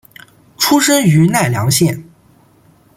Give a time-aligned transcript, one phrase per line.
[0.57, 2.03] 出身于奈良县。